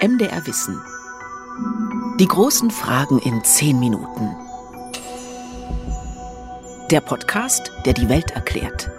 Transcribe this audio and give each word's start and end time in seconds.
MDR 0.00 0.44
Wissen. 0.46 0.82
Die 2.18 2.26
großen 2.26 2.70
Fragen 2.70 3.20
in 3.20 3.44
zehn 3.44 3.78
Minuten. 3.78 4.34
Der 6.90 7.00
Podcast, 7.00 7.70
der 7.86 7.92
die 7.92 8.08
Welt 8.08 8.32
erklärt. 8.32 8.90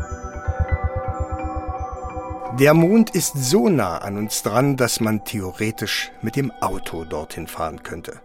Der 2.60 2.73
Mond 2.73 3.10
ist 3.10 3.34
so 3.36 3.68
nah 3.68 3.97
an 3.97 4.18
uns 4.18 4.42
dran, 4.42 4.78
dass 4.78 5.02
man 5.02 5.26
theoretisch 5.26 6.11
mit 6.21 6.38
dem 6.38 6.52
Auto 6.61 7.04
dorthin 7.04 7.48
fahren 7.48 7.84
könnte. 7.84 8.21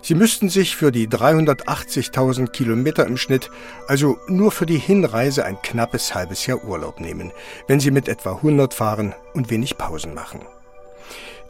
Sie 0.00 0.14
müssten 0.14 0.48
sich 0.48 0.76
für 0.76 0.92
die 0.92 1.06
380.000 1.06 2.48
Kilometer 2.48 3.06
im 3.06 3.18
Schnitt, 3.18 3.50
also 3.86 4.16
nur 4.26 4.52
für 4.52 4.64
die 4.64 4.78
Hinreise, 4.78 5.44
ein 5.44 5.60
knappes 5.60 6.14
halbes 6.14 6.46
Jahr 6.46 6.64
Urlaub 6.64 6.98
nehmen, 6.98 7.30
wenn 7.66 7.78
Sie 7.78 7.90
mit 7.90 8.08
etwa 8.08 8.36
100 8.36 8.72
fahren 8.72 9.14
und 9.34 9.50
wenig 9.50 9.76
Pausen 9.76 10.14
machen. 10.14 10.40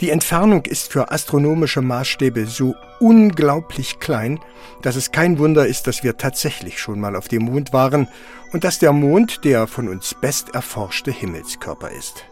Die 0.00 0.08
Entfernung 0.08 0.64
ist 0.64 0.90
für 0.90 1.12
astronomische 1.12 1.82
Maßstäbe 1.82 2.46
so 2.46 2.74
unglaublich 3.00 3.98
klein, 3.98 4.40
dass 4.80 4.96
es 4.96 5.12
kein 5.12 5.38
Wunder 5.38 5.66
ist, 5.66 5.86
dass 5.86 6.02
wir 6.02 6.16
tatsächlich 6.16 6.80
schon 6.80 7.00
mal 7.00 7.16
auf 7.16 7.28
dem 7.28 7.42
Mond 7.42 7.74
waren 7.74 8.08
und 8.52 8.64
dass 8.64 8.78
der 8.78 8.92
Mond 8.92 9.44
der 9.44 9.66
von 9.66 9.88
uns 9.88 10.14
best 10.18 10.54
erforschte 10.54 11.10
Himmelskörper 11.10 11.90
ist. 11.90 12.24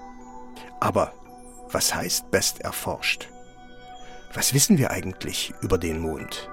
Aber 0.80 1.12
was 1.70 1.94
heißt 1.94 2.30
best 2.30 2.62
erforscht? 2.62 3.28
Was 4.32 4.54
wissen 4.54 4.78
wir 4.78 4.90
eigentlich 4.90 5.52
über 5.60 5.76
den 5.76 6.00
Mond? 6.00 6.48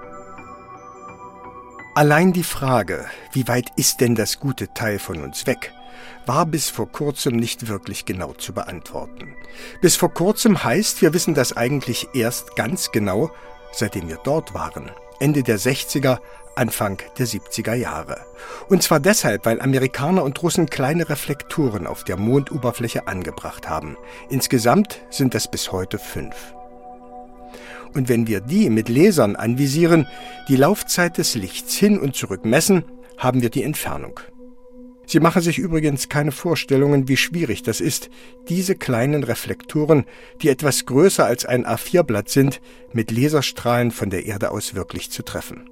Allein 1.94 2.34
die 2.34 2.44
Frage, 2.44 3.06
wie 3.32 3.48
weit 3.48 3.70
ist 3.76 4.02
denn 4.02 4.14
das 4.16 4.38
gute 4.38 4.74
Teil 4.74 4.98
von 4.98 5.22
uns 5.22 5.46
weg, 5.46 5.72
war 6.26 6.46
bis 6.46 6.70
vor 6.70 6.90
kurzem 6.90 7.36
nicht 7.36 7.68
wirklich 7.68 8.04
genau 8.04 8.32
zu 8.32 8.52
beantworten. 8.52 9.34
Bis 9.80 9.96
vor 9.96 10.12
kurzem 10.12 10.62
heißt, 10.62 11.02
wir 11.02 11.14
wissen 11.14 11.34
das 11.34 11.56
eigentlich 11.56 12.08
erst 12.14 12.56
ganz 12.56 12.92
genau, 12.92 13.30
seitdem 13.72 14.08
wir 14.08 14.18
dort 14.24 14.54
waren. 14.54 14.90
Ende 15.20 15.42
der 15.42 15.58
60er, 15.58 16.18
Anfang 16.56 16.98
der 17.18 17.26
70er 17.26 17.74
Jahre. 17.74 18.18
Und 18.68 18.82
zwar 18.82 18.98
deshalb, 18.98 19.44
weil 19.46 19.60
Amerikaner 19.60 20.24
und 20.24 20.42
Russen 20.42 20.68
kleine 20.68 21.08
Reflektoren 21.08 21.86
auf 21.86 22.02
der 22.02 22.16
Mondoberfläche 22.16 23.06
angebracht 23.06 23.68
haben. 23.68 23.96
Insgesamt 24.30 25.00
sind 25.10 25.34
das 25.34 25.50
bis 25.50 25.70
heute 25.70 25.98
fünf. 25.98 26.34
Und 27.94 28.08
wenn 28.08 28.26
wir 28.26 28.40
die 28.40 28.68
mit 28.68 28.88
Lasern 28.88 29.36
anvisieren, 29.36 30.06
die 30.48 30.56
Laufzeit 30.56 31.18
des 31.18 31.34
Lichts 31.34 31.74
hin 31.76 31.98
und 31.98 32.14
zurück 32.14 32.44
messen, 32.44 32.84
haben 33.18 33.40
wir 33.42 33.50
die 33.50 33.62
Entfernung. 33.62 34.20
Sie 35.06 35.20
machen 35.20 35.40
sich 35.40 35.58
übrigens 35.58 36.08
keine 36.08 36.32
Vorstellungen, 36.32 37.08
wie 37.08 37.16
schwierig 37.16 37.62
das 37.62 37.80
ist, 37.80 38.10
diese 38.48 38.74
kleinen 38.74 39.22
Reflektoren, 39.22 40.04
die 40.42 40.48
etwas 40.48 40.84
größer 40.84 41.24
als 41.24 41.46
ein 41.46 41.64
A4-Blatt 41.64 42.28
sind, 42.28 42.60
mit 42.92 43.12
Laserstrahlen 43.12 43.92
von 43.92 44.10
der 44.10 44.26
Erde 44.26 44.50
aus 44.50 44.74
wirklich 44.74 45.10
zu 45.10 45.22
treffen. 45.22 45.70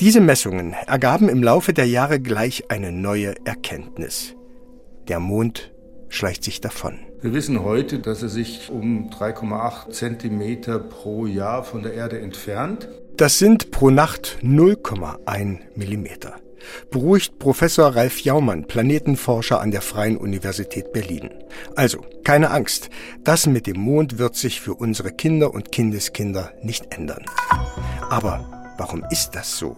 Diese 0.00 0.20
Messungen 0.20 0.74
ergaben 0.86 1.28
im 1.28 1.42
Laufe 1.42 1.72
der 1.72 1.86
Jahre 1.86 2.20
gleich 2.20 2.70
eine 2.70 2.92
neue 2.92 3.34
Erkenntnis. 3.44 4.34
Der 5.08 5.20
Mond 5.20 5.72
schleicht 6.08 6.44
sich 6.44 6.60
davon. 6.60 6.98
Wir 7.20 7.34
wissen 7.34 7.62
heute, 7.62 7.98
dass 7.98 8.22
er 8.22 8.28
sich 8.28 8.70
um 8.70 9.10
3,8 9.10 9.90
Zentimeter 9.90 10.78
pro 10.78 11.26
Jahr 11.26 11.64
von 11.64 11.82
der 11.82 11.94
Erde 11.94 12.20
entfernt. 12.20 12.88
Das 13.16 13.38
sind 13.38 13.70
pro 13.72 13.90
Nacht 13.90 14.38
0,1 14.42 15.58
Millimeter. 15.74 16.36
Beruhigt 16.90 17.38
Professor 17.38 17.94
Ralf 17.94 18.20
Jaumann, 18.20 18.66
Planetenforscher 18.66 19.60
an 19.60 19.70
der 19.70 19.82
Freien 19.82 20.16
Universität 20.16 20.92
Berlin. 20.92 21.30
Also, 21.76 22.04
keine 22.24 22.50
Angst, 22.50 22.90
das 23.24 23.46
mit 23.46 23.66
dem 23.66 23.80
Mond 23.80 24.18
wird 24.18 24.36
sich 24.36 24.60
für 24.60 24.74
unsere 24.74 25.12
Kinder 25.12 25.54
und 25.54 25.72
Kindeskinder 25.72 26.52
nicht 26.62 26.94
ändern. 26.94 27.24
Aber 28.10 28.74
warum 28.78 29.04
ist 29.10 29.30
das 29.32 29.58
so? 29.58 29.76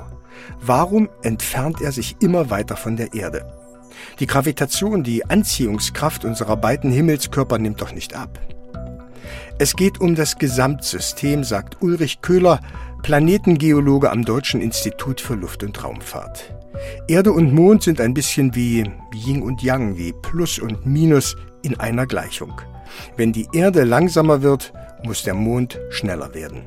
Warum 0.60 1.08
entfernt 1.22 1.80
er 1.80 1.92
sich 1.92 2.16
immer 2.20 2.50
weiter 2.50 2.76
von 2.76 2.96
der 2.96 3.14
Erde? 3.14 3.52
Die 4.18 4.26
Gravitation, 4.26 5.02
die 5.02 5.24
Anziehungskraft 5.24 6.24
unserer 6.24 6.56
beiden 6.56 6.90
Himmelskörper 6.90 7.58
nimmt 7.58 7.80
doch 7.80 7.92
nicht 7.92 8.14
ab. 8.14 8.38
Es 9.58 9.76
geht 9.76 10.00
um 10.00 10.14
das 10.14 10.38
Gesamtsystem, 10.38 11.44
sagt 11.44 11.82
Ulrich 11.82 12.20
Köhler, 12.22 12.60
Planetengeologe 13.02 14.10
am 14.10 14.24
Deutschen 14.24 14.60
Institut 14.60 15.20
für 15.20 15.34
Luft- 15.34 15.62
und 15.62 15.82
Raumfahrt. 15.82 16.54
Erde 17.08 17.32
und 17.32 17.52
Mond 17.52 17.82
sind 17.82 18.00
ein 18.00 18.14
bisschen 18.14 18.54
wie 18.54 18.84
Yin 19.14 19.42
und 19.42 19.62
Yang, 19.62 19.96
wie 19.96 20.12
Plus 20.22 20.58
und 20.58 20.86
Minus 20.86 21.36
in 21.62 21.78
einer 21.78 22.06
Gleichung. 22.06 22.60
Wenn 23.16 23.32
die 23.32 23.48
Erde 23.52 23.84
langsamer 23.84 24.42
wird, 24.42 24.72
muss 25.04 25.22
der 25.22 25.34
Mond 25.34 25.78
schneller 25.90 26.34
werden. 26.34 26.62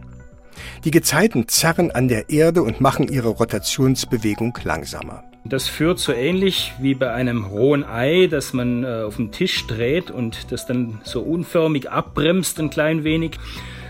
Die 0.84 0.92
Gezeiten 0.92 1.48
zerren 1.48 1.92
an 1.92 2.08
der 2.08 2.30
Erde 2.30 2.64
und 2.64 2.82
machen 2.82 3.08
ihre 3.08 3.30
Rotationsbewegung 3.30 4.58
langsamer. 4.64 5.24
Das 5.46 5.68
führt 5.68 6.00
so 6.00 6.14
ähnlich 6.14 6.74
wie 6.80 6.96
bei 6.96 7.12
einem 7.12 7.44
rohen 7.44 7.84
Ei, 7.84 8.28
das 8.28 8.54
man 8.54 8.86
äh, 8.86 9.04
auf 9.06 9.18
dem 9.18 9.32
Tisch 9.32 9.68
dreht 9.68 10.10
und 10.10 10.52
das 10.52 10.66
dann 10.66 11.02
so 11.04 11.22
unförmig 11.22 11.92
abbremst 11.92 12.60
ein 12.62 12.70
klein 12.70 13.04
wenig, 13.04 13.38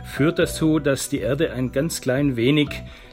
führt 0.03 0.40
dazu, 0.40 0.80
dass 0.80 1.09
die 1.09 1.19
Erde 1.19 1.53
ein 1.53 1.72
ganz 1.72 2.02
klein 2.02 2.36
wenig 2.36 2.69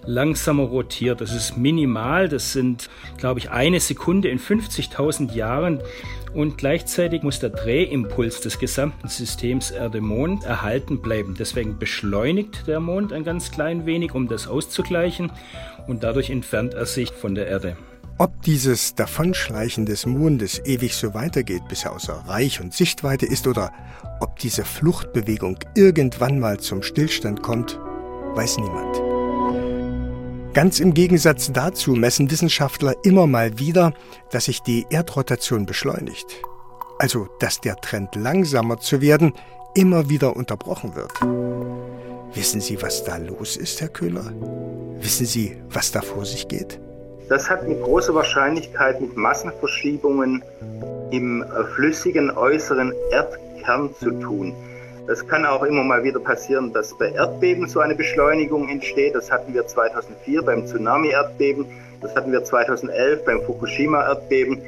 langsamer 0.07 0.63
rotiert. 0.63 1.21
Das 1.21 1.35
ist 1.35 1.59
minimal, 1.59 2.31
das 2.31 2.55
sind, 2.55 2.89
glaube 3.19 3.41
ich, 3.41 3.51
eine 3.51 3.79
Sekunde 3.79 4.29
in 4.29 4.39
50.000 4.39 5.35
Jahren. 5.35 5.81
Und 6.33 6.59
gleichzeitig 6.59 7.23
muss 7.23 7.41
der 7.41 7.51
Drehimpuls 7.51 8.41
des 8.41 8.59
gesamten 8.59 9.09
Systems 9.09 9.71
Erde-Mond 9.71 10.45
erhalten 10.45 11.03
bleiben. 11.03 11.35
Deswegen 11.39 11.79
beschleunigt 11.79 12.67
der 12.69 12.81
Mond 12.81 13.13
ein 13.13 13.25
ganz 13.25 13.51
klein 13.51 13.85
wenig, 13.85 14.15
um 14.15 14.29
das 14.29 14.47
auszugleichen. 14.47 15.33
Und 15.89 16.05
dadurch 16.05 16.31
entfernt 16.31 16.73
er 16.73 16.87
sich 16.87 17.11
von 17.11 17.35
der 17.35 17.49
Erde. 17.49 17.77
Ob 18.21 18.43
dieses 18.43 18.95
Davonschleichen 18.95 19.87
des 19.87 20.05
Mondes 20.05 20.61
ewig 20.67 20.95
so 20.95 21.15
weitergeht, 21.15 21.63
bis 21.71 21.87
er 21.87 21.95
außer 21.95 22.13
Reich 22.27 22.61
und 22.61 22.75
Sichtweite 22.75 23.25
ist, 23.25 23.47
oder 23.47 23.73
ob 24.21 24.39
diese 24.39 24.63
Fluchtbewegung 24.63 25.57
irgendwann 25.75 26.39
mal 26.39 26.61
zum 26.61 26.83
Stillstand 26.83 27.43
kommt, 27.43 27.81
weiß 28.35 28.59
niemand. 28.59 30.53
Ganz 30.53 30.81
im 30.81 30.93
Gegensatz 30.93 31.51
dazu 31.51 31.93
messen 31.93 32.31
Wissenschaftler 32.31 32.95
immer 33.05 33.27
mal 33.27 33.59
wieder, 33.59 33.95
dass 34.31 34.45
sich 34.45 34.61
die 34.61 34.85
Erdrotation 34.91 35.65
beschleunigt. 35.65 36.27
Also, 36.99 37.27
dass 37.39 37.63
der 37.63 37.77
Trend 37.77 38.17
langsamer 38.17 38.77
zu 38.81 39.01
werden 39.01 39.33
immer 39.75 40.11
wieder 40.11 40.37
unterbrochen 40.37 40.95
wird. 40.95 41.13
Wissen 42.37 42.61
Sie, 42.61 42.83
was 42.83 43.03
da 43.03 43.17
los 43.17 43.57
ist, 43.57 43.81
Herr 43.81 43.89
Köhler? 43.89 44.31
Wissen 45.01 45.25
Sie, 45.25 45.57
was 45.71 45.91
da 45.91 46.03
vor 46.03 46.27
sich 46.27 46.49
geht? 46.49 46.79
Das 47.31 47.49
hat 47.49 47.67
mit 47.69 47.81
großer 47.81 48.13
Wahrscheinlichkeit 48.13 49.01
mit 49.01 49.17
Massenverschiebungen 49.17 50.43
im 51.13 51.45
flüssigen 51.77 52.29
äußeren 52.33 52.93
Erdkern 53.13 53.95
zu 54.01 54.11
tun. 54.19 54.53
Es 55.07 55.25
kann 55.29 55.47
auch 55.47 55.63
immer 55.63 55.85
mal 55.85 56.03
wieder 56.03 56.19
passieren, 56.19 56.73
dass 56.73 56.93
bei 56.99 57.13
Erdbeben 57.13 57.69
so 57.69 57.79
eine 57.79 57.95
Beschleunigung 57.95 58.69
entsteht. 58.69 59.15
Das 59.15 59.31
hatten 59.31 59.55
wir 59.55 59.65
2004 59.65 60.43
beim 60.43 60.67
Tsunami-Erdbeben, 60.67 61.67
das 62.01 62.17
hatten 62.17 62.33
wir 62.33 62.43
2011 62.43 63.25
beim 63.25 63.43
Fukushima-Erdbeben. 63.43 64.61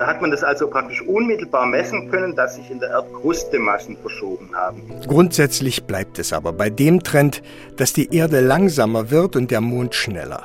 Da 0.00 0.08
hat 0.08 0.20
man 0.20 0.32
das 0.32 0.42
also 0.42 0.66
praktisch 0.66 1.02
unmittelbar 1.02 1.66
messen 1.66 2.10
können, 2.10 2.34
dass 2.34 2.56
sich 2.56 2.68
in 2.68 2.80
der 2.80 2.90
Erdkruste 2.90 3.60
Massen 3.60 3.96
verschoben 3.96 4.50
haben. 4.56 4.82
Grundsätzlich 5.06 5.84
bleibt 5.84 6.18
es 6.18 6.32
aber 6.32 6.52
bei 6.52 6.68
dem 6.68 7.04
Trend, 7.04 7.42
dass 7.76 7.92
die 7.92 8.12
Erde 8.12 8.40
langsamer 8.40 9.12
wird 9.12 9.36
und 9.36 9.52
der 9.52 9.60
Mond 9.60 9.94
schneller. 9.94 10.42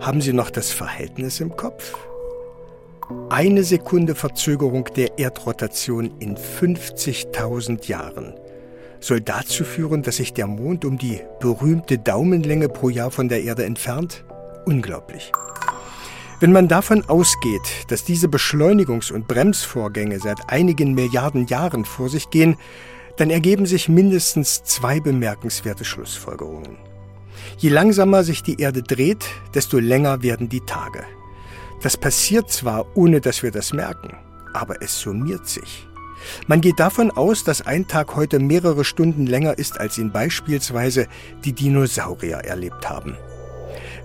Haben 0.00 0.20
Sie 0.20 0.32
noch 0.32 0.50
das 0.50 0.70
Verhältnis 0.70 1.40
im 1.40 1.56
Kopf? 1.56 1.96
Eine 3.30 3.64
Sekunde 3.64 4.14
Verzögerung 4.14 4.84
der 4.96 5.18
Erdrotation 5.18 6.12
in 6.20 6.36
50.000 6.36 7.88
Jahren 7.88 8.34
soll 9.00 9.20
dazu 9.20 9.64
führen, 9.64 10.02
dass 10.02 10.16
sich 10.16 10.32
der 10.32 10.46
Mond 10.46 10.84
um 10.84 10.98
die 10.98 11.20
berühmte 11.40 11.98
Daumenlänge 11.98 12.68
pro 12.68 12.88
Jahr 12.90 13.10
von 13.10 13.28
der 13.28 13.42
Erde 13.42 13.64
entfernt? 13.64 14.24
Unglaublich. 14.66 15.32
Wenn 16.40 16.52
man 16.52 16.68
davon 16.68 17.08
ausgeht, 17.08 17.86
dass 17.88 18.04
diese 18.04 18.28
Beschleunigungs- 18.28 19.12
und 19.12 19.26
Bremsvorgänge 19.26 20.20
seit 20.20 20.38
einigen 20.48 20.94
Milliarden 20.94 21.46
Jahren 21.46 21.84
vor 21.84 22.08
sich 22.08 22.30
gehen, 22.30 22.56
dann 23.16 23.30
ergeben 23.30 23.66
sich 23.66 23.88
mindestens 23.88 24.62
zwei 24.62 25.00
bemerkenswerte 25.00 25.84
Schlussfolgerungen. 25.84 26.87
Je 27.56 27.70
langsamer 27.70 28.22
sich 28.24 28.42
die 28.42 28.60
Erde 28.60 28.82
dreht, 28.82 29.24
desto 29.54 29.78
länger 29.78 30.22
werden 30.22 30.48
die 30.48 30.60
Tage. 30.60 31.04
Das 31.82 31.96
passiert 31.96 32.50
zwar, 32.50 32.86
ohne 32.96 33.20
dass 33.20 33.42
wir 33.42 33.50
das 33.50 33.72
merken, 33.72 34.16
aber 34.52 34.82
es 34.82 35.00
summiert 35.00 35.46
sich. 35.48 35.88
Man 36.46 36.60
geht 36.60 36.80
davon 36.80 37.10
aus, 37.10 37.44
dass 37.44 37.66
ein 37.66 37.86
Tag 37.86 38.16
heute 38.16 38.38
mehrere 38.38 38.84
Stunden 38.84 39.26
länger 39.26 39.58
ist, 39.58 39.78
als 39.78 39.98
ihn 39.98 40.12
beispielsweise 40.12 41.06
die 41.44 41.52
Dinosaurier 41.52 42.38
erlebt 42.38 42.88
haben. 42.88 43.16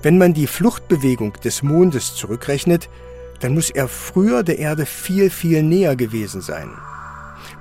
Wenn 0.03 0.17
man 0.17 0.33
die 0.33 0.47
Fluchtbewegung 0.47 1.33
des 1.43 1.63
Mondes 1.63 2.15
zurückrechnet, 2.15 2.89
dann 3.39 3.53
muss 3.53 3.69
er 3.69 3.87
früher 3.87 4.43
der 4.43 4.59
Erde 4.59 4.85
viel, 4.85 5.29
viel 5.29 5.63
näher 5.63 5.95
gewesen 5.95 6.41
sein. 6.41 6.69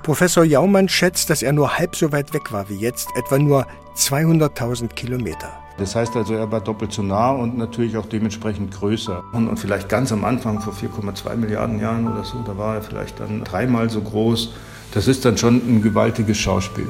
Professor 0.03 0.43
Jaumann 0.43 0.89
schätzt, 0.89 1.29
dass 1.29 1.41
er 1.41 1.53
nur 1.53 1.77
halb 1.77 1.95
so 1.95 2.11
weit 2.11 2.33
weg 2.33 2.51
war 2.51 2.69
wie 2.69 2.75
jetzt, 2.75 3.09
etwa 3.15 3.39
nur 3.39 3.65
200.000 3.95 4.89
Kilometer. 4.89 5.62
Das 5.77 5.95
heißt 5.95 6.15
also, 6.15 6.35
er 6.35 6.51
war 6.51 6.61
doppelt 6.61 6.93
so 6.93 7.01
nah 7.01 7.31
und 7.31 7.57
natürlich 7.57 7.97
auch 7.97 8.05
dementsprechend 8.05 8.71
größer. 8.71 9.23
Und, 9.33 9.47
und 9.47 9.57
vielleicht 9.57 9.89
ganz 9.89 10.11
am 10.11 10.23
Anfang, 10.23 10.61
vor 10.61 10.73
4,2 10.73 11.35
Milliarden 11.35 11.79
Jahren 11.79 12.07
oder 12.07 12.23
so, 12.23 12.43
da 12.45 12.57
war 12.57 12.75
er 12.75 12.81
vielleicht 12.81 13.19
dann 13.19 13.43
dreimal 13.43 13.89
so 13.89 14.01
groß. 14.01 14.53
Das 14.93 15.07
ist 15.07 15.25
dann 15.25 15.37
schon 15.37 15.55
ein 15.55 15.81
gewaltiges 15.81 16.37
Schauspiel. 16.37 16.87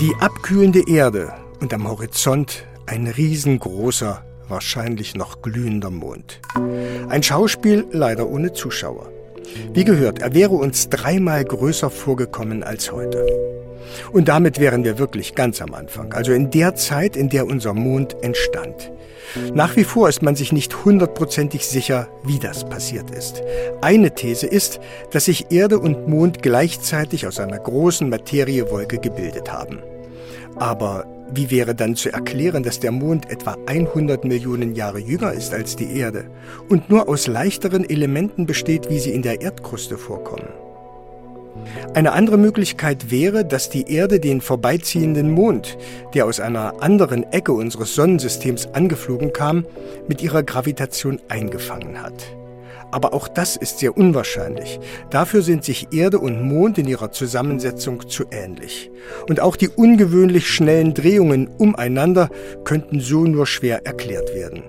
Die 0.00 0.14
abkühlende 0.20 0.88
Erde 0.88 1.34
und 1.60 1.74
am 1.74 1.88
Horizont 1.88 2.64
ein 2.86 3.06
riesengroßer, 3.06 4.24
wahrscheinlich 4.48 5.14
noch 5.14 5.42
glühender 5.42 5.90
Mond. 5.90 6.40
Ein 7.08 7.22
Schauspiel 7.22 7.84
leider 7.90 8.28
ohne 8.28 8.52
Zuschauer. 8.52 9.08
Wie 9.72 9.84
gehört, 9.84 10.20
er 10.20 10.34
wäre 10.34 10.54
uns 10.54 10.88
dreimal 10.88 11.44
größer 11.44 11.90
vorgekommen 11.90 12.62
als 12.62 12.92
heute. 12.92 13.26
Und 14.12 14.28
damit 14.28 14.60
wären 14.60 14.84
wir 14.84 14.98
wirklich 14.98 15.34
ganz 15.34 15.60
am 15.60 15.74
Anfang, 15.74 16.12
also 16.12 16.32
in 16.32 16.50
der 16.50 16.74
Zeit, 16.74 17.16
in 17.16 17.28
der 17.28 17.46
unser 17.46 17.74
Mond 17.74 18.16
entstand. 18.22 18.92
Nach 19.54 19.76
wie 19.76 19.84
vor 19.84 20.08
ist 20.08 20.22
man 20.22 20.36
sich 20.36 20.52
nicht 20.52 20.84
hundertprozentig 20.84 21.66
sicher, 21.66 22.08
wie 22.24 22.38
das 22.38 22.68
passiert 22.68 23.10
ist. 23.10 23.42
Eine 23.82 24.14
These 24.14 24.46
ist, 24.46 24.80
dass 25.10 25.26
sich 25.26 25.50
Erde 25.50 25.78
und 25.78 26.08
Mond 26.08 26.42
gleichzeitig 26.42 27.26
aus 27.26 27.40
einer 27.40 27.58
großen 27.58 28.08
Materiewolke 28.08 28.98
gebildet 28.98 29.52
haben. 29.52 29.82
Aber 30.56 31.04
wie 31.30 31.50
wäre 31.50 31.74
dann 31.74 31.96
zu 31.96 32.12
erklären, 32.12 32.62
dass 32.62 32.80
der 32.80 32.92
Mond 32.92 33.30
etwa 33.30 33.56
100 33.66 34.24
Millionen 34.24 34.74
Jahre 34.74 35.00
jünger 35.00 35.32
ist 35.32 35.52
als 35.52 35.76
die 35.76 35.98
Erde 35.98 36.30
und 36.68 36.88
nur 36.88 37.08
aus 37.08 37.26
leichteren 37.26 37.88
Elementen 37.88 38.46
besteht, 38.46 38.88
wie 38.88 39.00
sie 39.00 39.10
in 39.10 39.22
der 39.22 39.40
Erdkruste 39.40 39.98
vorkommen? 39.98 40.65
Eine 41.94 42.12
andere 42.12 42.38
Möglichkeit 42.38 43.10
wäre, 43.10 43.44
dass 43.44 43.70
die 43.70 43.90
Erde 43.90 44.20
den 44.20 44.40
vorbeiziehenden 44.40 45.30
Mond, 45.30 45.78
der 46.14 46.26
aus 46.26 46.40
einer 46.40 46.82
anderen 46.82 47.30
Ecke 47.32 47.52
unseres 47.52 47.94
Sonnensystems 47.94 48.66
angeflogen 48.72 49.32
kam, 49.32 49.66
mit 50.08 50.22
ihrer 50.22 50.42
Gravitation 50.42 51.20
eingefangen 51.28 52.02
hat. 52.02 52.36
Aber 52.90 53.12
auch 53.12 53.28
das 53.28 53.56
ist 53.56 53.78
sehr 53.78 53.96
unwahrscheinlich. 53.96 54.78
Dafür 55.10 55.42
sind 55.42 55.64
sich 55.64 55.88
Erde 55.92 56.18
und 56.18 56.42
Mond 56.42 56.78
in 56.78 56.86
ihrer 56.86 57.10
Zusammensetzung 57.10 58.08
zu 58.08 58.24
ähnlich. 58.30 58.90
Und 59.28 59.40
auch 59.40 59.56
die 59.56 59.68
ungewöhnlich 59.68 60.48
schnellen 60.48 60.94
Drehungen 60.94 61.48
umeinander 61.48 62.30
könnten 62.64 63.00
so 63.00 63.24
nur 63.24 63.46
schwer 63.46 63.84
erklärt 63.84 64.34
werden. 64.34 64.62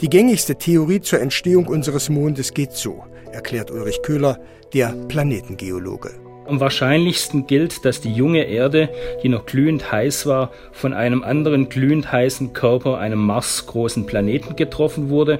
Die 0.00 0.08
gängigste 0.08 0.56
Theorie 0.56 1.00
zur 1.00 1.20
Entstehung 1.20 1.66
unseres 1.66 2.08
Mondes 2.08 2.54
geht 2.54 2.72
so, 2.72 3.04
erklärt 3.32 3.70
Ulrich 3.70 4.02
Köhler, 4.02 4.38
der 4.74 4.94
Planetengeologe. 5.08 6.10
Am 6.46 6.58
wahrscheinlichsten 6.58 7.46
gilt, 7.46 7.84
dass 7.84 8.00
die 8.00 8.12
junge 8.12 8.44
Erde, 8.44 8.88
die 9.22 9.28
noch 9.28 9.46
glühend 9.46 9.92
heiß 9.92 10.26
war, 10.26 10.50
von 10.72 10.92
einem 10.92 11.22
anderen 11.22 11.68
glühend 11.68 12.10
heißen 12.10 12.52
Körper, 12.52 12.98
einem 12.98 13.24
Mars-großen 13.24 14.06
Planeten 14.06 14.56
getroffen 14.56 15.08
wurde, 15.08 15.38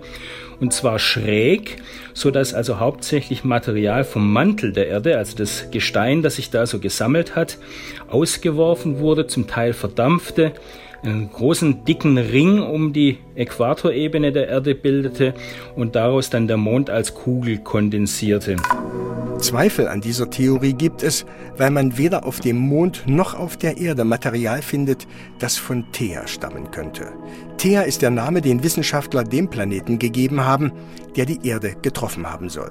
und 0.60 0.72
zwar 0.72 1.00
schräg, 1.00 1.82
so 2.14 2.30
dass 2.30 2.54
also 2.54 2.78
hauptsächlich 2.78 3.42
Material 3.42 4.04
vom 4.04 4.32
Mantel 4.32 4.72
der 4.72 4.86
Erde, 4.86 5.18
also 5.18 5.36
das 5.36 5.72
Gestein, 5.72 6.22
das 6.22 6.36
sich 6.36 6.50
da 6.50 6.66
so 6.66 6.78
gesammelt 6.78 7.34
hat, 7.34 7.58
ausgeworfen 8.08 9.00
wurde, 9.00 9.26
zum 9.26 9.48
Teil 9.48 9.72
verdampfte, 9.72 10.52
einen 11.02 11.30
großen 11.30 11.84
dicken 11.84 12.18
Ring 12.18 12.60
um 12.60 12.92
die 12.92 13.18
Äquatorebene 13.34 14.32
der 14.32 14.48
Erde 14.48 14.74
bildete 14.74 15.34
und 15.74 15.94
daraus 15.96 16.30
dann 16.30 16.46
der 16.46 16.56
Mond 16.56 16.90
als 16.90 17.14
Kugel 17.14 17.58
kondensierte. 17.58 18.56
Zweifel 19.38 19.88
an 19.88 20.00
dieser 20.00 20.30
Theorie 20.30 20.72
gibt 20.72 21.02
es, 21.02 21.26
weil 21.56 21.70
man 21.70 21.98
weder 21.98 22.24
auf 22.24 22.38
dem 22.38 22.56
Mond 22.56 23.02
noch 23.06 23.34
auf 23.34 23.56
der 23.56 23.76
Erde 23.78 24.04
Material 24.04 24.62
findet, 24.62 25.08
das 25.40 25.56
von 25.56 25.90
Thea 25.90 26.28
stammen 26.28 26.70
könnte. 26.70 27.08
Thea 27.56 27.82
ist 27.82 28.02
der 28.02 28.10
Name, 28.10 28.40
den 28.40 28.62
Wissenschaftler 28.62 29.24
dem 29.24 29.50
Planeten 29.50 29.98
gegeben 29.98 30.44
haben, 30.44 30.70
der 31.16 31.26
die 31.26 31.44
Erde 31.44 31.74
getroffen 31.82 32.30
haben 32.30 32.48
soll. 32.50 32.70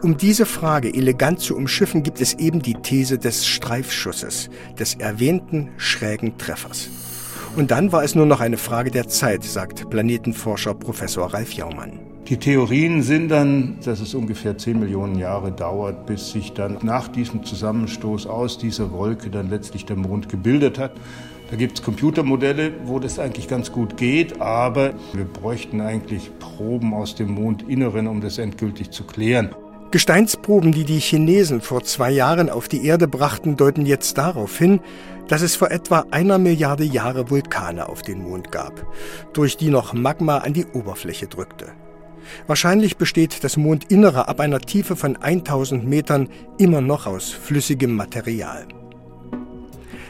Um 0.00 0.16
diese 0.16 0.46
Frage 0.46 0.92
elegant 0.94 1.40
zu 1.40 1.54
umschiffen, 1.56 2.02
gibt 2.02 2.20
es 2.22 2.34
eben 2.34 2.62
die 2.62 2.74
These 2.74 3.18
des 3.18 3.46
Streifschusses, 3.46 4.48
des 4.78 4.94
erwähnten 4.94 5.68
schrägen 5.76 6.38
Treffers. 6.38 6.88
Und 7.54 7.70
dann 7.70 7.92
war 7.92 8.02
es 8.02 8.14
nur 8.14 8.24
noch 8.24 8.40
eine 8.40 8.56
Frage 8.56 8.90
der 8.90 9.08
Zeit, 9.08 9.44
sagt 9.44 9.90
Planetenforscher 9.90 10.72
Professor 10.72 11.34
Ralf 11.34 11.52
Jaumann. 11.52 12.00
Die 12.28 12.38
Theorien 12.38 13.02
sind 13.02 13.28
dann, 13.28 13.76
dass 13.84 14.00
es 14.00 14.14
ungefähr 14.14 14.56
10 14.56 14.80
Millionen 14.80 15.18
Jahre 15.18 15.52
dauert, 15.52 16.06
bis 16.06 16.30
sich 16.30 16.54
dann 16.54 16.78
nach 16.82 17.08
diesem 17.08 17.44
Zusammenstoß 17.44 18.26
aus 18.26 18.56
dieser 18.56 18.90
Wolke 18.90 19.28
dann 19.28 19.50
letztlich 19.50 19.84
der 19.84 19.96
Mond 19.96 20.30
gebildet 20.30 20.78
hat. 20.78 20.92
Da 21.50 21.56
gibt 21.56 21.78
es 21.78 21.84
Computermodelle, 21.84 22.72
wo 22.84 22.98
das 22.98 23.18
eigentlich 23.18 23.48
ganz 23.48 23.70
gut 23.70 23.98
geht, 23.98 24.40
aber 24.40 24.94
wir 25.12 25.24
bräuchten 25.26 25.82
eigentlich 25.82 26.30
Proben 26.38 26.94
aus 26.94 27.16
dem 27.16 27.32
Mondinneren, 27.32 28.06
um 28.06 28.22
das 28.22 28.38
endgültig 28.38 28.92
zu 28.92 29.04
klären. 29.04 29.50
Gesteinsproben, 29.92 30.72
die 30.72 30.84
die 30.84 31.00
Chinesen 31.00 31.60
vor 31.60 31.84
zwei 31.84 32.10
Jahren 32.10 32.48
auf 32.48 32.66
die 32.66 32.86
Erde 32.86 33.06
brachten, 33.06 33.58
deuten 33.58 33.84
jetzt 33.84 34.16
darauf 34.16 34.56
hin, 34.56 34.80
dass 35.28 35.42
es 35.42 35.54
vor 35.54 35.70
etwa 35.70 36.06
einer 36.10 36.38
Milliarde 36.38 36.82
Jahre 36.82 37.28
Vulkane 37.28 37.86
auf 37.90 38.00
den 38.00 38.22
Mond 38.22 38.50
gab, 38.50 38.86
durch 39.34 39.58
die 39.58 39.68
noch 39.68 39.92
Magma 39.92 40.38
an 40.38 40.54
die 40.54 40.64
Oberfläche 40.64 41.26
drückte. 41.26 41.72
Wahrscheinlich 42.46 42.96
besteht 42.96 43.44
das 43.44 43.58
Mondinnere 43.58 44.28
ab 44.28 44.40
einer 44.40 44.60
Tiefe 44.60 44.96
von 44.96 45.16
1000 45.16 45.86
Metern 45.86 46.30
immer 46.56 46.80
noch 46.80 47.06
aus 47.06 47.30
flüssigem 47.30 47.94
Material. 47.94 48.66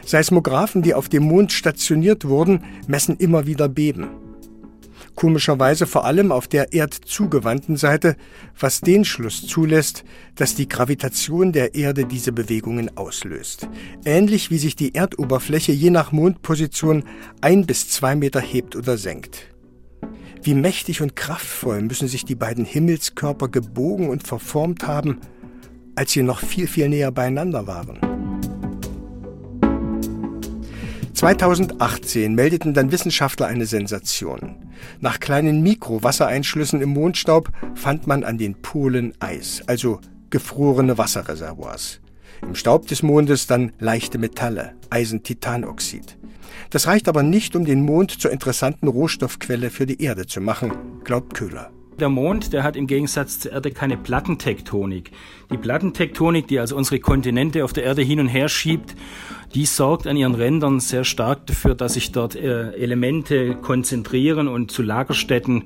Seismographen, 0.07 0.83
die 0.83 0.95
auf 0.95 1.09
dem 1.09 1.25
Mond 1.25 1.51
stationiert 1.51 2.25
wurden, 2.29 2.63
messen 2.87 3.17
immer 3.17 3.47
wieder 3.47 3.69
Beben 3.69 4.22
komischerweise 5.15 5.87
vor 5.87 6.05
allem 6.05 6.33
auf 6.33 6.49
der 6.49 6.73
erdzugewandten 6.73 7.77
Seite, 7.77 8.17
was 8.59 8.81
den 8.81 9.05
Schluss 9.05 9.47
zulässt, 9.47 10.05
dass 10.35 10.55
die 10.55 10.69
Gravitation 10.69 11.53
der 11.53 11.75
Erde 11.75 12.05
diese 12.05 12.33
Bewegungen 12.33 12.97
auslöst. 12.97 13.69
Ähnlich 14.05 14.51
wie 14.51 14.59
sich 14.59 14.77
die 14.77 14.95
Erdoberfläche 14.95 15.73
je 15.73 15.91
nach 15.91 16.13
Mondposition 16.13 17.05
ein 17.41 17.67
bis 17.67 17.89
zwei 17.89 18.15
Meter 18.17 18.41
hebt 18.41 18.77
oder 18.77 18.97
senkt. 18.97 19.49
Wie 20.43 20.55
mächtig 20.55 21.03
und 21.03 21.15
kraftvoll 21.15 21.83
müssen 21.83 22.09
sich 22.09 22.25
die 22.25 22.35
beiden 22.35 22.65
Himmelskörper 22.65 23.49
gebogen 23.49 24.09
und 24.09 24.27
verformt 24.27 24.87
haben, 24.87 25.21
als 25.95 26.13
sie 26.13 26.23
noch 26.23 26.41
viel, 26.41 26.67
viel 26.67 26.89
näher 26.89 27.13
beieinander 27.13 27.67
waren. 27.67 28.12
2018 31.23 32.35
meldeten 32.35 32.75
dann 32.75 32.91
Wissenschaftler 32.91 33.47
eine 33.47 33.65
Sensation. 33.65 34.57
Nach 34.99 35.21
kleinen 35.21 35.63
Mikrowassereinschlüssen 35.63 36.81
im 36.81 36.89
Mondstaub 36.89 37.53
fand 37.77 38.09
man 38.09 38.25
an 38.25 38.39
den 38.39 38.61
Polen 38.61 39.15
Eis, 39.21 39.63
also 39.69 40.01
gefrorene 40.31 40.99
Wasserreservoirs. 40.99 42.01
Im 42.43 42.57
Staub 42.57 42.89
des 42.89 43.05
Mondes 43.05 43.47
dann 43.47 43.71
leichte 43.79 44.19
Metalle, 44.19 44.75
Eisentitanoxid. 44.91 46.19
Das 46.71 46.89
reicht 46.89 47.07
aber 47.07 47.23
nicht, 47.23 47.55
um 47.55 47.65
den 47.65 47.83
Mond 47.83 48.21
zur 48.21 48.33
interessanten 48.33 48.89
Rohstoffquelle 48.89 49.71
für 49.71 49.87
die 49.87 50.03
Erde 50.03 50.27
zu 50.27 50.41
machen, 50.41 50.73
glaubt 51.05 51.35
Köhler. 51.35 51.71
Der 51.99 52.09
Mond, 52.09 52.53
der 52.53 52.63
hat 52.63 52.77
im 52.77 52.87
Gegensatz 52.87 53.39
zur 53.41 53.53
Erde 53.53 53.71
keine 53.71 53.97
Plattentektonik. 53.97 55.11
Die 55.53 55.59
Plattentektonik, 55.59 56.49
die 56.49 56.59
also 56.59 56.77
unsere 56.77 57.01
Kontinente 57.01 57.65
auf 57.65 57.73
der 57.73 57.85
Erde 57.85 58.03
hin 58.03 58.19
und 58.19 58.29
her 58.29 58.49
schiebt, 58.49 58.97
die 59.55 59.67
sorgt 59.67 60.07
an 60.07 60.17
ihren 60.17 60.35
Rändern 60.35 60.81
sehr 60.81 61.05
stark 61.05 61.47
dafür, 61.47 61.75
dass 61.75 61.95
sich 61.95 62.11
dort 62.11 62.35
äh, 62.35 62.73
Elemente 62.73 63.55
konzentrieren 63.57 64.49
und 64.49 64.71
zu 64.71 64.83
Lagerstätten, 64.83 65.65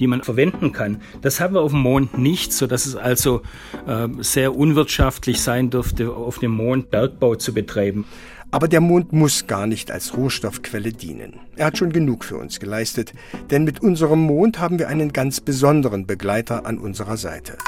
die 0.00 0.06
man 0.06 0.22
verwenden 0.22 0.72
kann. 0.72 1.02
Das 1.20 1.40
haben 1.40 1.54
wir 1.54 1.60
auf 1.60 1.72
dem 1.72 1.80
Mond 1.80 2.16
nicht, 2.16 2.52
so 2.52 2.66
dass 2.66 2.86
es 2.86 2.96
also 2.96 3.42
äh, 3.86 4.08
sehr 4.20 4.56
unwirtschaftlich 4.56 5.42
sein 5.42 5.68
dürfte, 5.68 6.10
auf 6.10 6.38
dem 6.38 6.52
Mond 6.52 6.90
Bergbau 6.90 7.34
zu 7.34 7.52
betreiben. 7.52 8.06
Aber 8.56 8.68
der 8.68 8.80
Mond 8.80 9.12
muss 9.12 9.46
gar 9.46 9.66
nicht 9.66 9.90
als 9.90 10.16
Rohstoffquelle 10.16 10.90
dienen. 10.90 11.40
Er 11.56 11.66
hat 11.66 11.76
schon 11.76 11.92
genug 11.92 12.24
für 12.24 12.38
uns 12.38 12.58
geleistet, 12.58 13.12
denn 13.50 13.64
mit 13.64 13.82
unserem 13.82 14.20
Mond 14.20 14.58
haben 14.58 14.78
wir 14.78 14.88
einen 14.88 15.12
ganz 15.12 15.42
besonderen 15.42 16.06
Begleiter 16.06 16.64
an 16.64 16.78
unserer 16.78 17.18
Seite. 17.18 17.58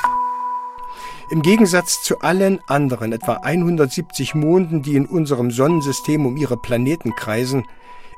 Im 1.30 1.42
Gegensatz 1.42 2.02
zu 2.02 2.21
allen 2.21 2.59
anderen 2.68 3.12
etwa 3.12 3.35
170 3.35 4.35
Monden, 4.35 4.80
die 4.80 4.97
in 4.97 5.04
unserem 5.04 5.50
Sonnensystem 5.50 6.25
um 6.25 6.38
ihre 6.38 6.57
Planeten 6.57 7.14
kreisen, 7.14 7.66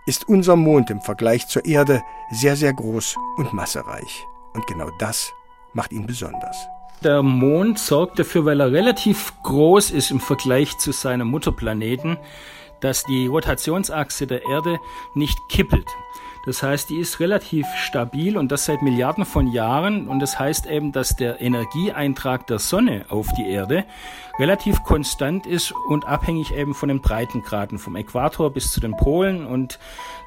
ist 0.06 0.28
unser 0.28 0.54
Mond 0.54 0.90
im 0.90 1.00
Vergleich 1.00 1.48
zur 1.48 1.64
Erde 1.64 2.02
sehr, 2.30 2.54
sehr 2.54 2.72
groß 2.72 3.16
und 3.36 3.52
massereich. 3.52 4.24
Und 4.54 4.64
genau 4.68 4.90
das 5.00 5.32
macht 5.72 5.90
ihn 5.90 6.06
besonders. 6.06 6.68
Der 7.02 7.22
Mond 7.22 7.80
sorgt 7.80 8.20
dafür, 8.20 8.44
weil 8.44 8.60
er 8.60 8.70
relativ 8.70 9.32
groß 9.42 9.90
ist 9.90 10.12
im 10.12 10.20
Vergleich 10.20 10.78
zu 10.78 10.92
seinem 10.92 11.28
Mutterplaneten, 11.28 12.18
dass 12.80 13.04
die 13.04 13.26
Rotationsachse 13.26 14.26
der 14.26 14.44
Erde 14.46 14.78
nicht 15.14 15.38
kippelt. 15.48 15.86
Das 16.46 16.62
heißt, 16.62 16.88
die 16.88 16.96
ist 16.96 17.20
relativ 17.20 17.66
stabil 17.76 18.38
und 18.38 18.50
das 18.50 18.64
seit 18.64 18.80
Milliarden 18.80 19.26
von 19.26 19.52
Jahren. 19.52 20.08
Und 20.08 20.20
das 20.20 20.38
heißt 20.38 20.66
eben, 20.66 20.90
dass 20.90 21.14
der 21.14 21.40
Energieeintrag 21.40 22.46
der 22.46 22.58
Sonne 22.58 23.04
auf 23.10 23.28
die 23.36 23.46
Erde 23.46 23.84
relativ 24.38 24.82
konstant 24.82 25.46
ist 25.46 25.74
und 25.88 26.06
abhängig 26.06 26.54
eben 26.54 26.74
von 26.74 26.88
den 26.88 27.02
Breitengraden 27.02 27.78
vom 27.78 27.94
Äquator 27.94 28.50
bis 28.50 28.72
zu 28.72 28.80
den 28.80 28.96
Polen. 28.96 29.46
Und 29.46 29.78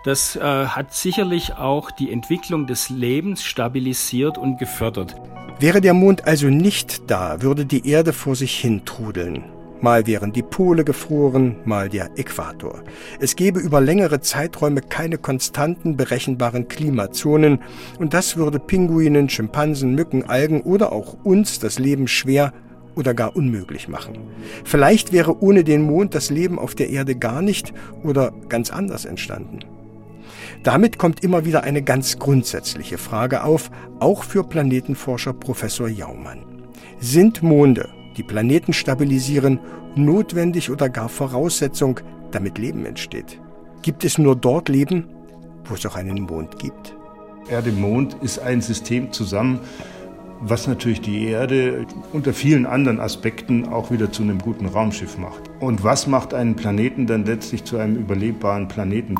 das 0.04 0.36
äh, 0.36 0.42
hat 0.42 0.94
sicherlich 0.94 1.56
auch 1.56 1.90
die 1.90 2.12
Entwicklung 2.12 2.68
des 2.68 2.90
Lebens 2.90 3.44
stabilisiert 3.44 4.38
und 4.38 4.60
gefördert. 4.60 5.16
Wäre 5.60 5.82
der 5.82 5.96
Mond 5.96 6.26
also 6.26 6.48
nicht 6.48 7.10
da, 7.10 7.42
würde 7.42 7.66
die 7.66 7.90
Erde 7.90 8.14
vor 8.14 8.36
sich 8.36 8.56
hin 8.56 8.86
trudeln. 8.86 9.44
Mal 9.84 10.08
wären 10.08 10.32
die 10.32 10.44
Pole 10.44 10.86
gefroren, 10.86 11.58
mal 11.66 11.90
der 11.90 12.12
Äquator. 12.16 12.82
Es 13.20 13.36
gäbe 13.36 13.60
über 13.60 13.82
längere 13.82 14.22
Zeiträume 14.22 14.80
keine 14.80 15.18
konstanten, 15.18 15.98
berechenbaren 15.98 16.70
Klimazonen 16.70 17.60
und 18.00 18.14
das 18.14 18.38
würde 18.38 18.60
Pinguinen, 18.60 19.28
Schimpansen, 19.28 19.94
Mücken, 19.94 20.24
Algen 20.24 20.62
oder 20.62 20.94
auch 20.94 21.18
uns 21.26 21.60
das 21.60 21.80
Leben 21.80 22.08
schwer 22.08 22.54
oder 22.96 23.14
gar 23.14 23.36
unmöglich 23.36 23.90
machen. 23.90 24.20
Vielleicht 24.64 25.12
wäre 25.12 25.44
ohne 25.44 25.66
den 25.66 25.82
Mond 25.82 26.16
das 26.16 26.30
Leben 26.30 26.60
auf 26.60 26.76
der 26.76 26.90
Erde 26.90 27.18
gar 27.18 27.42
nicht 27.42 27.74
oder 28.04 28.32
ganz 28.48 28.72
anders 28.72 29.04
entstanden. 29.04 29.66
Damit 30.64 30.98
kommt 30.98 31.26
immer 31.26 31.44
wieder 31.44 31.64
eine 31.64 31.82
ganz 31.82 32.20
grundsätzliche 32.20 32.98
Frage 32.98 33.44
auf, 33.44 33.70
auch 34.00 34.24
für 34.24 34.46
Planetenforscher 34.46 35.34
Professor 35.34 35.90
Jaumann. 35.90 36.46
Sind 37.02 37.44
Monde 37.44 37.90
die 38.18 38.24
Planeten 38.24 38.74
stabilisieren, 38.74 39.60
notwendig 39.96 40.70
oder 40.72 40.90
gar 40.90 41.10
Voraussetzung, 41.10 42.00
damit 42.32 42.58
Leben 42.58 42.86
entsteht? 42.86 43.40
Gibt 43.82 44.04
es 44.06 44.18
nur 44.18 44.36
dort 44.36 44.70
Leben, 44.70 45.06
wo 45.66 45.76
es 45.76 45.86
auch 45.86 45.96
einen 45.96 46.24
Mond 46.24 46.60
gibt? 46.60 46.96
Erde-Mond 47.50 48.16
ist 48.22 48.40
ein 48.40 48.62
System 48.62 49.12
zusammen, 49.12 49.60
was 50.40 50.68
natürlich 50.68 51.02
die 51.02 51.26
Erde 51.26 51.86
unter 52.12 52.34
vielen 52.34 52.66
anderen 52.66 53.00
Aspekten 53.00 53.68
auch 53.68 53.92
wieder 53.92 54.12
zu 54.12 54.24
einem 54.24 54.40
guten 54.40 54.66
Raumschiff 54.66 55.18
macht. 55.18 55.42
Und 55.60 55.84
was 55.84 56.08
macht 56.08 56.34
einen 56.34 56.56
Planeten 56.56 57.08
dann 57.08 57.26
letztlich 57.26 57.64
zu 57.64 57.78
einem 57.78 57.96
überlebbaren 57.96 58.68
Planeten? 58.68 59.16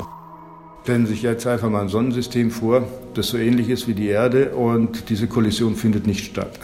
Stellen 0.84 1.06
Sie 1.06 1.14
sich 1.14 1.22
jetzt 1.22 1.48
einfach 1.48 1.70
mal 1.70 1.84
ein 1.84 1.88
Sonnensystem 1.88 2.52
vor, 2.52 2.86
das 3.14 3.28
so 3.28 3.38
ähnlich 3.38 3.70
ist 3.70 3.88
wie 3.88 3.94
die 3.94 4.08
Erde 4.08 4.54
und 4.54 5.10
diese 5.10 5.28
Kollision 5.28 5.76
findet 5.76 6.08
nicht 6.08 6.26
statt. 6.26 6.60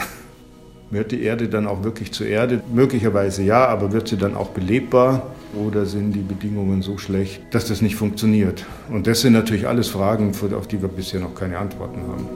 Wird 0.92 1.12
die 1.12 1.22
Erde 1.22 1.50
dann 1.50 1.68
auch 1.68 1.84
wirklich 1.84 2.12
zur 2.14 2.26
Erde? 2.26 2.64
Möglicherweise 2.74 3.44
ja, 3.44 3.68
aber 3.68 3.92
wird 3.92 4.08
sie 4.08 4.18
dann 4.18 4.36
auch 4.36 4.50
belebbar? 4.50 5.28
Oder 5.54 5.86
sind 5.86 6.14
die 6.14 6.22
Bedingungen 6.22 6.82
so 6.82 6.98
schlecht, 6.98 7.44
dass 7.52 7.68
das 7.68 7.82
nicht 7.82 7.96
funktioniert? 7.96 8.66
Und 8.90 9.06
das 9.06 9.22
sind 9.22 9.34
natürlich 9.34 9.68
alles 9.68 9.90
Fragen, 9.90 10.34
auf 10.58 10.68
die 10.68 10.82
wir 10.82 10.90
bisher 10.90 11.20
noch 11.20 11.36
keine 11.36 11.60
Antworten 11.60 12.02
haben. 12.08 12.28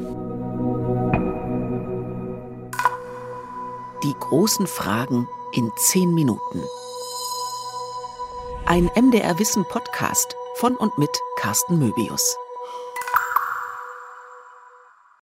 Die 4.03 4.13
großen 4.19 4.67
Fragen 4.67 5.27
in 5.55 5.71
zehn 5.77 6.13
Minuten. 6.13 6.61
Ein 8.67 8.89
MDR 8.95 9.39
Wissen 9.39 9.65
Podcast 9.65 10.35
von 10.55 10.75
und 10.75 10.95
mit 10.99 11.09
Carsten 11.37 11.79
Möbius. 11.79 12.37